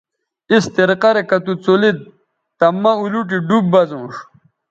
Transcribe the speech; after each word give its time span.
اس 0.55 0.63
طریقہ 0.75 1.09
رے 1.15 1.21
کہ 1.29 1.37
تُوڅولید 1.45 1.97
تہ 2.59 2.65
مہ 2.81 2.91
اولوٹی 3.01 3.37
ڈوب 3.47 3.63
بزونݜ 3.71 4.11